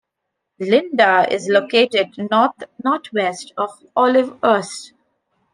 Linda 0.59 1.27
is 1.31 1.47
located 1.47 2.15
north-northwest 2.17 3.53
of 3.55 3.69
Olivehurst. 3.95 4.93